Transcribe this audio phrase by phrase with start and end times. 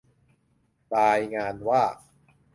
[0.97, 1.83] รายงานว่า